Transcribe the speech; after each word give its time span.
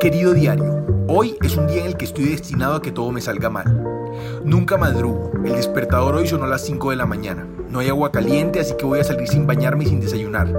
Querido 0.00 0.32
diario, 0.32 0.86
hoy 1.08 1.36
es 1.42 1.56
un 1.56 1.66
día 1.66 1.80
en 1.80 1.88
el 1.88 1.96
que 1.96 2.04
estoy 2.04 2.26
destinado 2.26 2.76
a 2.76 2.82
que 2.82 2.92
todo 2.92 3.10
me 3.10 3.20
salga 3.20 3.50
mal. 3.50 3.84
Nunca 4.44 4.76
madrugo, 4.76 5.32
el 5.44 5.54
despertador 5.54 6.14
hoy 6.14 6.28
sonó 6.28 6.44
a 6.44 6.48
las 6.48 6.64
5 6.64 6.90
de 6.90 6.96
la 6.96 7.04
mañana. 7.04 7.48
No 7.68 7.80
hay 7.80 7.88
agua 7.88 8.12
caliente, 8.12 8.60
así 8.60 8.74
que 8.78 8.84
voy 8.84 9.00
a 9.00 9.04
salir 9.04 9.26
sin 9.26 9.48
bañarme 9.48 9.82
y 9.82 9.88
sin 9.88 10.00
desayunar. 10.00 10.54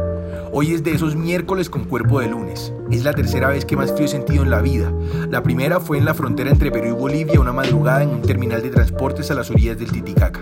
Hoy 0.51 0.73
es 0.73 0.83
de 0.83 0.91
esos 0.91 1.15
miércoles 1.15 1.69
con 1.69 1.85
cuerpo 1.85 2.19
de 2.19 2.27
lunes. 2.27 2.73
Es 2.91 3.05
la 3.05 3.13
tercera 3.13 3.47
vez 3.47 3.63
que 3.63 3.77
más 3.77 3.93
frío 3.93 4.07
he 4.07 4.09
sentido 4.09 4.43
en 4.43 4.49
la 4.49 4.61
vida. 4.61 4.91
La 5.29 5.41
primera 5.41 5.79
fue 5.79 5.97
en 5.97 6.03
la 6.03 6.13
frontera 6.13 6.49
entre 6.49 6.69
Perú 6.69 6.89
y 6.89 6.91
Bolivia, 6.91 7.39
una 7.39 7.53
madrugada 7.53 8.03
en 8.03 8.09
un 8.09 8.21
terminal 8.21 8.61
de 8.61 8.71
transportes 8.71 9.31
a 9.31 9.35
las 9.35 9.49
orillas 9.49 9.79
del 9.79 9.89
Titicaca. 9.89 10.41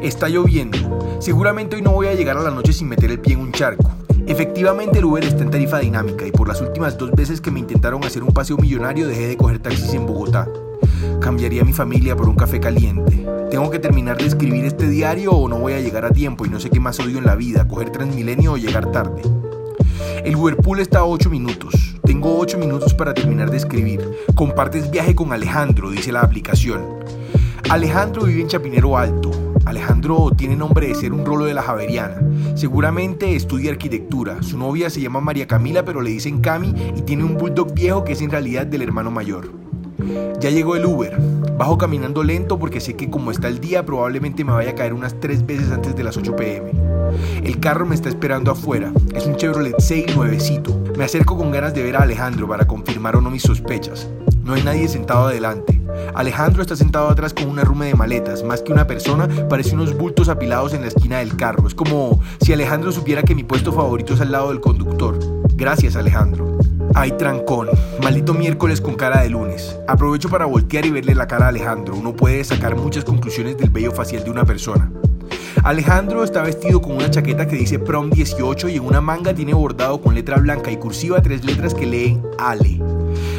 Está 0.00 0.30
lloviendo. 0.30 1.18
Seguramente 1.20 1.76
hoy 1.76 1.82
no 1.82 1.92
voy 1.92 2.06
a 2.06 2.14
llegar 2.14 2.38
a 2.38 2.42
la 2.42 2.50
noche 2.50 2.72
sin 2.72 2.88
meter 2.88 3.10
el 3.10 3.20
pie 3.20 3.34
en 3.34 3.40
un 3.40 3.52
charco. 3.52 3.90
Efectivamente 4.30 5.00
el 5.00 5.06
Uber 5.06 5.24
está 5.24 5.42
en 5.42 5.50
tarifa 5.50 5.80
dinámica 5.80 6.24
y 6.24 6.30
por 6.30 6.46
las 6.46 6.60
últimas 6.60 6.96
dos 6.96 7.10
veces 7.10 7.40
que 7.40 7.50
me 7.50 7.58
intentaron 7.58 8.04
hacer 8.04 8.22
un 8.22 8.32
paseo 8.32 8.56
millonario 8.56 9.08
dejé 9.08 9.26
de 9.26 9.36
coger 9.36 9.58
taxis 9.58 9.92
en 9.94 10.06
Bogotá. 10.06 10.46
Cambiaría 11.20 11.64
mi 11.64 11.72
familia 11.72 12.14
por 12.14 12.28
un 12.28 12.36
café 12.36 12.60
caliente. 12.60 13.26
Tengo 13.50 13.68
que 13.72 13.80
terminar 13.80 14.18
de 14.18 14.26
escribir 14.26 14.64
este 14.64 14.88
diario 14.88 15.32
o 15.32 15.48
no 15.48 15.58
voy 15.58 15.72
a 15.72 15.80
llegar 15.80 16.04
a 16.04 16.12
tiempo 16.12 16.46
y 16.46 16.48
no 16.48 16.60
sé 16.60 16.70
qué 16.70 16.78
más 16.78 17.00
odio 17.00 17.18
en 17.18 17.26
la 17.26 17.34
vida, 17.34 17.66
coger 17.66 17.90
Transmilenio 17.90 18.52
o 18.52 18.56
llegar 18.56 18.92
tarde. 18.92 19.22
El 20.24 20.36
Uberpool 20.36 20.78
está 20.78 21.00
a 21.00 21.06
8 21.06 21.28
minutos. 21.28 21.96
Tengo 22.04 22.38
8 22.38 22.56
minutos 22.56 22.94
para 22.94 23.14
terminar 23.14 23.50
de 23.50 23.56
escribir. 23.56 24.16
Compartes 24.36 24.92
viaje 24.92 25.16
con 25.16 25.32
Alejandro, 25.32 25.90
dice 25.90 26.12
la 26.12 26.20
aplicación. 26.20 26.86
Alejandro 27.68 28.22
vive 28.26 28.42
en 28.42 28.46
Chapinero 28.46 28.96
Alto. 28.96 29.39
Alejandro 29.70 30.32
tiene 30.36 30.56
nombre 30.56 30.88
de 30.88 30.96
ser 30.96 31.12
un 31.12 31.24
rolo 31.24 31.44
de 31.44 31.54
la 31.54 31.62
Javeriana. 31.62 32.20
Seguramente 32.56 33.36
estudia 33.36 33.70
arquitectura. 33.70 34.42
Su 34.42 34.58
novia 34.58 34.90
se 34.90 35.00
llama 35.00 35.20
María 35.20 35.46
Camila, 35.46 35.84
pero 35.84 36.00
le 36.00 36.10
dicen 36.10 36.40
Cami 36.40 36.74
y 36.96 37.02
tiene 37.02 37.22
un 37.22 37.38
bulldog 37.38 37.72
viejo 37.72 38.04
que 38.04 38.14
es 38.14 38.20
en 38.20 38.30
realidad 38.30 38.66
del 38.66 38.82
hermano 38.82 39.12
mayor. 39.12 39.52
Ya 40.40 40.50
llegó 40.50 40.74
el 40.74 40.84
Uber. 40.86 41.16
Bajo 41.56 41.78
caminando 41.78 42.24
lento 42.24 42.58
porque 42.58 42.80
sé 42.80 42.96
que 42.96 43.10
como 43.10 43.30
está 43.30 43.46
el 43.46 43.60
día 43.60 43.86
probablemente 43.86 44.44
me 44.44 44.52
vaya 44.52 44.70
a 44.70 44.74
caer 44.74 44.92
unas 44.92 45.20
tres 45.20 45.46
veces 45.46 45.70
antes 45.70 45.94
de 45.94 46.02
las 46.02 46.16
8 46.16 46.34
pm. 46.34 46.72
El 47.44 47.60
carro 47.60 47.86
me 47.86 47.94
está 47.94 48.08
esperando 48.08 48.50
afuera. 48.50 48.92
Es 49.14 49.26
un 49.26 49.36
Chevrolet 49.36 49.76
6 49.78 50.16
nuevecito. 50.16 50.82
Me 50.96 51.04
acerco 51.04 51.36
con 51.36 51.52
ganas 51.52 51.74
de 51.74 51.82
ver 51.84 51.96
a 51.96 52.02
Alejandro 52.02 52.48
para 52.48 52.66
confirmar 52.66 53.14
o 53.14 53.20
no 53.20 53.30
mis 53.30 53.42
sospechas. 53.42 54.08
No 54.50 54.56
hay 54.56 54.64
nadie 54.64 54.88
sentado 54.88 55.28
adelante. 55.28 55.80
Alejandro 56.12 56.60
está 56.60 56.74
sentado 56.74 57.08
atrás 57.08 57.32
con 57.32 57.46
una 57.46 57.62
rume 57.62 57.86
de 57.86 57.94
maletas. 57.94 58.42
Más 58.42 58.62
que 58.62 58.72
una 58.72 58.84
persona, 58.84 59.28
parece 59.48 59.76
unos 59.76 59.96
bultos 59.96 60.28
apilados 60.28 60.74
en 60.74 60.80
la 60.80 60.88
esquina 60.88 61.18
del 61.18 61.36
carro. 61.36 61.68
Es 61.68 61.74
como 61.76 62.20
si 62.40 62.52
Alejandro 62.52 62.90
supiera 62.90 63.22
que 63.22 63.36
mi 63.36 63.44
puesto 63.44 63.72
favorito 63.72 64.14
es 64.14 64.20
al 64.20 64.32
lado 64.32 64.48
del 64.48 64.60
conductor. 64.60 65.20
Gracias, 65.54 65.94
Alejandro. 65.94 66.58
Ay, 66.96 67.12
trancón. 67.12 67.68
Maldito 68.02 68.34
miércoles 68.34 68.80
con 68.80 68.96
cara 68.96 69.22
de 69.22 69.30
lunes. 69.30 69.78
Aprovecho 69.86 70.28
para 70.28 70.46
voltear 70.46 70.84
y 70.84 70.90
verle 70.90 71.14
la 71.14 71.28
cara 71.28 71.46
a 71.46 71.50
Alejandro. 71.50 71.94
Uno 71.94 72.16
puede 72.16 72.42
sacar 72.42 72.74
muchas 72.74 73.04
conclusiones 73.04 73.56
del 73.56 73.70
vello 73.70 73.92
facial 73.92 74.24
de 74.24 74.32
una 74.32 74.44
persona. 74.44 74.90
Alejandro 75.62 76.24
está 76.24 76.42
vestido 76.42 76.80
con 76.80 76.92
una 76.92 77.10
chaqueta 77.10 77.46
que 77.46 77.56
dice 77.56 77.78
Prom 77.78 78.10
18 78.10 78.68
y 78.68 78.76
en 78.76 78.84
una 78.84 79.00
manga 79.00 79.34
tiene 79.34 79.52
bordado 79.52 80.00
con 80.00 80.14
letra 80.14 80.38
blanca 80.38 80.70
y 80.70 80.76
cursiva 80.76 81.20
tres 81.20 81.44
letras 81.44 81.74
que 81.74 81.86
leen 81.86 82.22
Ale. 82.38 82.80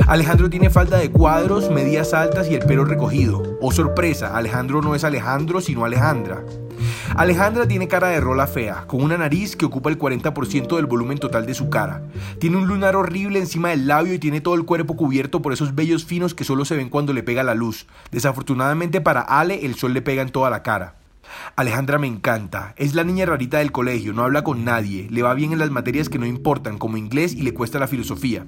Alejandro 0.07 0.49
tiene 0.49 0.69
falda 0.69 0.97
de 0.97 1.09
cuadros, 1.09 1.71
medias 1.71 2.13
altas 2.13 2.49
y 2.49 2.55
el 2.55 2.65
pelo 2.65 2.85
recogido. 2.85 3.57
Oh 3.61 3.71
sorpresa, 3.71 4.37
Alejandro 4.37 4.81
no 4.81 4.93
es 4.93 5.03
Alejandro, 5.03 5.61
sino 5.61 5.83
Alejandra. 5.83 6.43
Alejandra 7.15 7.67
tiene 7.67 7.87
cara 7.87 8.09
de 8.09 8.19
rola 8.19 8.47
fea, 8.47 8.85
con 8.87 9.01
una 9.01 9.17
nariz 9.17 9.55
que 9.55 9.65
ocupa 9.65 9.89
el 9.89 9.99
40% 9.99 10.75
del 10.75 10.85
volumen 10.85 11.17
total 11.17 11.45
de 11.45 11.53
su 11.53 11.69
cara. 11.69 12.03
Tiene 12.39 12.57
un 12.57 12.67
lunar 12.67 12.95
horrible 12.95 13.39
encima 13.39 13.69
del 13.69 13.87
labio 13.87 14.13
y 14.13 14.19
tiene 14.19 14.41
todo 14.41 14.55
el 14.55 14.65
cuerpo 14.65 14.95
cubierto 14.95 15.41
por 15.41 15.53
esos 15.53 15.75
vellos 15.75 16.05
finos 16.05 16.33
que 16.33 16.43
solo 16.43 16.65
se 16.65 16.75
ven 16.75 16.89
cuando 16.89 17.13
le 17.13 17.23
pega 17.23 17.43
la 17.43 17.55
luz. 17.55 17.87
Desafortunadamente 18.11 19.01
para 19.01 19.21
Ale, 19.21 19.65
el 19.65 19.75
sol 19.75 19.93
le 19.93 20.01
pega 20.01 20.21
en 20.21 20.29
toda 20.29 20.49
la 20.49 20.63
cara. 20.63 21.00
Alejandra 21.55 21.97
me 21.97 22.07
encanta, 22.07 22.73
es 22.77 22.95
la 22.95 23.03
niña 23.03 23.25
rarita 23.25 23.59
del 23.59 23.71
colegio, 23.71 24.13
no 24.13 24.23
habla 24.23 24.43
con 24.43 24.63
nadie, 24.65 25.07
le 25.09 25.23
va 25.23 25.33
bien 25.33 25.51
en 25.53 25.59
las 25.59 25.71
materias 25.71 26.09
que 26.09 26.19
no 26.19 26.25
importan, 26.25 26.77
como 26.77 26.97
inglés 26.97 27.33
y 27.33 27.41
le 27.41 27.53
cuesta 27.53 27.79
la 27.79 27.87
filosofía. 27.87 28.45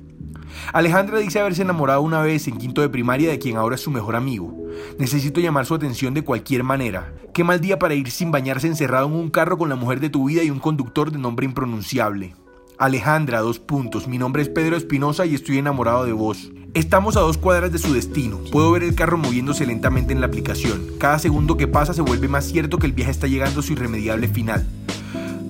Alejandra 0.71 1.19
dice 1.19 1.39
haberse 1.39 1.61
enamorado 1.61 2.01
una 2.01 2.21
vez 2.21 2.47
en 2.47 2.57
quinto 2.57 2.81
de 2.81 2.89
primaria 2.89 3.29
de 3.29 3.39
quien 3.39 3.57
ahora 3.57 3.75
es 3.75 3.81
su 3.81 3.91
mejor 3.91 4.15
amigo. 4.15 4.55
Necesito 4.99 5.39
llamar 5.39 5.65
su 5.65 5.75
atención 5.75 6.13
de 6.13 6.23
cualquier 6.23 6.63
manera. 6.63 7.13
Qué 7.33 7.43
mal 7.43 7.59
día 7.61 7.79
para 7.79 7.95
ir 7.95 8.11
sin 8.11 8.31
bañarse 8.31 8.67
encerrado 8.67 9.07
en 9.07 9.13
un 9.13 9.29
carro 9.29 9.57
con 9.57 9.69
la 9.69 9.75
mujer 9.75 9.99
de 9.99 10.09
tu 10.09 10.27
vida 10.27 10.43
y 10.43 10.49
un 10.49 10.59
conductor 10.59 11.11
de 11.11 11.19
nombre 11.19 11.45
impronunciable. 11.45 12.35
Alejandra, 12.77 13.41
dos 13.41 13.59
puntos. 13.59 14.07
Mi 14.07 14.17
nombre 14.17 14.41
es 14.41 14.49
Pedro 14.49 14.75
Espinosa 14.75 15.25
y 15.25 15.35
estoy 15.35 15.59
enamorado 15.59 16.05
de 16.05 16.13
vos. 16.13 16.51
Estamos 16.73 17.15
a 17.15 17.19
dos 17.19 17.37
cuadras 17.37 17.71
de 17.71 17.77
su 17.77 17.93
destino. 17.93 18.39
Puedo 18.51 18.71
ver 18.71 18.83
el 18.83 18.95
carro 18.95 19.17
moviéndose 19.17 19.65
lentamente 19.65 20.11
en 20.11 20.21
la 20.21 20.27
aplicación. 20.27 20.81
Cada 20.97 21.19
segundo 21.19 21.55
que 21.55 21.67
pasa 21.67 21.93
se 21.93 22.01
vuelve 22.01 22.27
más 22.27 22.45
cierto 22.45 22.79
que 22.79 22.87
el 22.87 22.93
viaje 22.93 23.11
está 23.11 23.27
llegando 23.27 23.59
a 23.59 23.63
su 23.63 23.73
irremediable 23.73 24.27
final. 24.27 24.67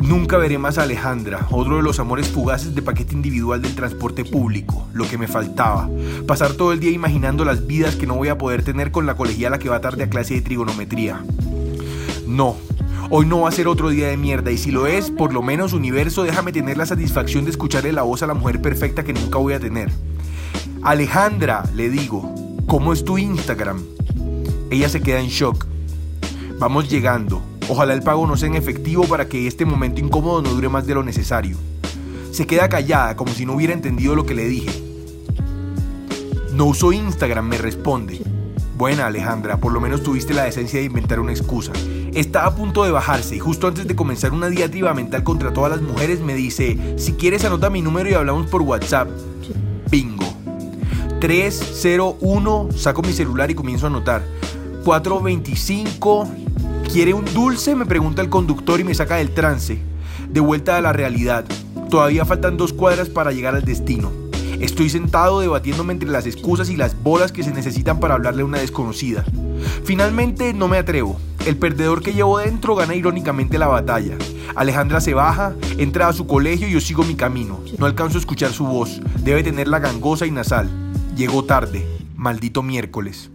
Nunca 0.02 0.38
veré 0.38 0.58
más 0.58 0.78
a 0.78 0.84
Alejandra, 0.84 1.48
otro 1.50 1.78
de 1.78 1.82
los 1.82 1.98
amores 1.98 2.28
fugaces 2.28 2.76
de 2.76 2.82
paquete 2.82 3.14
individual 3.14 3.62
del 3.62 3.74
transporte 3.74 4.26
público, 4.26 4.86
lo 4.92 5.08
que 5.08 5.18
me 5.18 5.30
faltaba. 5.30 5.90
Pasar 6.28 6.54
todo 6.54 6.74
el 6.74 6.82
día 6.82 6.92
imaginando 6.92 7.46
las 7.46 7.66
vidas 7.66 7.96
que 7.96 8.06
no 8.06 8.16
voy 8.16 8.28
a 8.28 8.38
poder 8.38 8.64
tener 8.64 8.92
con 8.92 9.06
la 9.06 9.16
colegiala 9.16 9.60
que 9.60 9.70
va 9.70 9.80
tarde 9.80 10.04
a 10.04 10.10
clase 10.10 10.34
de 10.34 10.42
trigonometría. 10.42 11.24
No, 12.28 12.58
hoy 13.10 13.26
no 13.26 13.42
va 13.42 13.50
a 13.50 13.52
ser 13.52 13.68
otro 13.68 13.90
día 13.90 14.08
de 14.08 14.18
mierda 14.18 14.52
y 14.52 14.58
si 14.58 14.72
lo 14.72 14.88
es, 14.88 15.12
por 15.12 15.34
lo 15.34 15.42
menos 15.42 15.74
universo, 15.74 16.24
déjame 16.24 16.52
tener 16.52 16.78
la 16.78 16.86
satisfacción 16.86 17.46
de 17.46 17.52
escucharle 17.52 17.92
la 17.92 18.04
voz 18.04 18.24
a 18.24 18.28
la 18.28 18.34
mujer 18.34 18.62
perfecta 18.62 19.04
que 19.04 19.14
nunca 19.14 19.38
voy 19.38 19.54
a 19.54 19.60
tener. 19.60 19.92
Alejandra, 20.82 21.64
le 21.76 21.90
digo, 21.90 22.34
¿cómo 22.68 22.94
es 22.94 23.04
tu 23.04 23.18
Instagram? 23.18 23.82
Ella 24.70 24.90
se 24.90 25.02
queda 25.02 25.20
en 25.20 25.28
shock. 25.28 25.66
Vamos 26.60 26.90
llegando. 26.90 27.42
Ojalá 27.70 27.94
el 27.94 28.04
pago 28.04 28.28
no 28.28 28.36
sea 28.36 28.50
en 28.50 28.56
efectivo 28.56 29.04
para 29.06 29.28
que 29.28 29.48
este 29.48 29.66
momento 29.66 30.02
incómodo 30.02 30.42
no 30.42 30.50
dure 30.50 30.70
más 30.70 30.86
de 30.86 30.96
lo 30.96 31.04
necesario. 31.04 31.58
Se 32.32 32.48
queda 32.48 32.68
callada 32.68 33.16
como 33.16 33.32
si 33.34 33.46
no 33.46 33.54
hubiera 33.54 33.74
entendido 33.74 34.16
lo 34.16 34.26
que 34.26 34.34
le 34.34 34.48
dije. 34.48 34.72
No 36.54 36.66
uso 36.66 36.92
Instagram, 36.92 37.48
me 37.48 37.58
responde. 37.58 38.22
Buena 38.78 39.06
Alejandra, 39.06 39.58
por 39.58 39.72
lo 39.72 39.80
menos 39.80 40.04
tuviste 40.04 40.34
la 40.34 40.44
decencia 40.44 40.80
de 40.80 40.86
inventar 40.86 41.20
una 41.20 41.32
excusa. 41.32 41.72
Está 42.16 42.46
a 42.46 42.56
punto 42.56 42.84
de 42.84 42.92
bajarse 42.92 43.36
y 43.36 43.40
justo 43.40 43.68
antes 43.68 43.88
de 43.88 43.96
comenzar 43.96 44.34
una 44.34 44.48
diatriba 44.48 44.94
mental 44.94 45.24
contra 45.24 45.52
todas 45.52 45.72
las 45.72 45.82
mujeres 45.82 46.22
me 46.22 46.36
dice, 46.36 46.78
si 46.96 47.14
quieres 47.14 47.44
anota 47.44 47.72
mi 47.72 47.82
número 47.82 48.08
y 48.08 48.14
hablamos 48.14 48.46
por 48.48 48.62
WhatsApp. 48.62 49.10
Bingo. 49.90 50.32
301, 51.20 52.70
saco 52.76 53.02
mi 53.02 53.14
celular 53.14 53.50
y 53.50 53.56
comienzo 53.56 53.88
a 53.88 53.90
anotar. 53.90 54.24
425, 54.86 56.28
¿quiere 56.92 57.16
un 57.16 57.26
dulce? 57.34 57.76
Me 57.76 57.88
pregunta 57.88 58.22
el 58.22 58.30
conductor 58.30 58.80
y 58.80 58.84
me 58.84 58.94
saca 58.94 59.16
del 59.16 59.34
trance. 59.34 59.80
De 60.30 60.40
vuelta 60.40 60.78
a 60.78 60.82
la 60.82 60.94
realidad. 60.94 61.46
Todavía 61.90 62.26
faltan 62.26 62.58
dos 62.58 62.74
cuadras 62.74 63.10
para 63.10 63.32
llegar 63.32 63.56
al 63.56 63.66
destino. 63.66 64.12
Estoy 64.60 64.90
sentado 64.90 65.40
debatiéndome 65.40 65.94
entre 65.94 66.10
las 66.10 66.28
excusas 66.28 66.70
y 66.70 66.76
las 66.76 67.02
bolas 67.02 67.32
que 67.32 67.42
se 67.42 67.52
necesitan 67.52 68.00
para 68.00 68.14
hablarle 68.14 68.44
a 68.44 68.46
una 68.46 68.60
desconocida. 68.60 69.26
Finalmente 69.84 70.54
no 70.54 70.68
me 70.68 70.78
atrevo. 70.78 71.20
El 71.46 71.58
perdedor 71.58 72.02
que 72.02 72.14
llevo 72.14 72.38
dentro 72.38 72.74
gana 72.74 72.96
irónicamente 72.96 73.58
la 73.58 73.68
batalla. 73.68 74.18
Alejandra 74.56 75.02
se 75.02 75.14
baja, 75.14 75.54
entra 75.78 76.08
a 76.08 76.14
su 76.14 76.26
colegio 76.26 76.70
y 76.70 76.72
yo 76.72 76.80
sigo 76.80 77.04
mi 77.04 77.16
camino. 77.16 77.60
No 77.78 77.86
alcanzo 77.86 78.18
a 78.18 78.22
escuchar 78.22 78.52
su 78.52 78.66
voz. 78.66 79.02
Debe 79.24 79.44
tenerla 79.44 79.80
gangosa 79.80 80.26
y 80.26 80.32
nasal. 80.32 80.70
Llegó 81.18 81.44
tarde. 81.44 81.86
Maldito 82.16 82.64
miércoles. 82.64 83.30